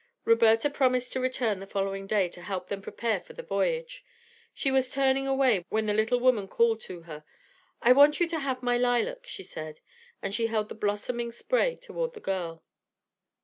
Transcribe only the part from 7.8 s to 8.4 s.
"I want you to